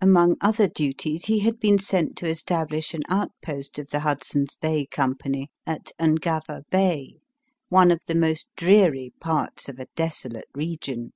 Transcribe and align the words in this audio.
Among 0.00 0.36
other 0.40 0.68
duties 0.68 1.26
he 1.26 1.40
had 1.40 1.60
been 1.60 1.78
sent 1.78 2.16
to 2.16 2.26
establish 2.30 2.94
an 2.94 3.02
outpost 3.10 3.78
of 3.78 3.90
the 3.90 4.00
Hudson 4.00 4.46
s 4.48 4.54
Bay 4.54 4.86
Company 4.86 5.50
at 5.66 5.92
Ungava 6.00 6.62
Bay, 6.70 7.16
one 7.68 7.90
of 7.90 8.00
the 8.06 8.14
most 8.14 8.48
dreary 8.56 9.12
parts 9.20 9.68
of 9.68 9.78
a 9.78 9.88
desolate 9.94 10.48
region. 10.54 11.12